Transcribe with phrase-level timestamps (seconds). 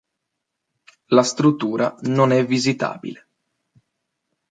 [1.09, 3.27] La struttura non è visitabile.